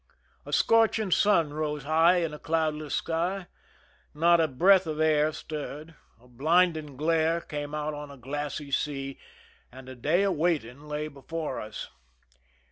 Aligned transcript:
A 0.47 0.51
scorching 0.51 1.11
,3un 1.11 1.51
rose 1.51 1.83
high 1.83 2.23
in 2.23 2.33
a 2.33 2.39
cloudless 2.39 2.95
sky; 2.95 3.45
not 4.15 4.39
a 4.41 4.47
breath 4.47 4.87
of 4.87 4.99
air 4.99 5.31
stirred; 5.31 5.93
a 6.19 6.27
blinding 6.27 6.97
glare 6.97 7.39
came 7.39 7.75
out 7.75 7.93
of 7.93 8.09
a 8.09 8.17
glassy 8.17 8.71
sea, 8.71 9.19
and 9.71 9.87
a 9.87 9.93
day 9.93 10.23
of 10.23 10.33
waiting 10.33 10.87
lay 10.87 11.07
before 11.07 11.61
us. 11.61 11.89